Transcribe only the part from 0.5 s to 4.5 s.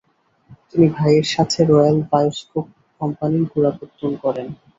তিনি ভাইয়ের সাথে রয়্যাল বায়োস্কোপ কোম্পানির গোড়াপত্তন করেন